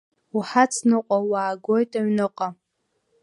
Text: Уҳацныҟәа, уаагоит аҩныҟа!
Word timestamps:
Уҳацныҟәа, 0.35 1.17
уаагоит 1.31 1.91
аҩныҟа! 1.99 2.47